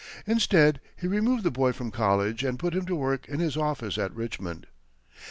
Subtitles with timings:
[0.25, 3.99] Instead, he removed the boy from college and put him to work in his office
[3.99, 4.65] at Richmond.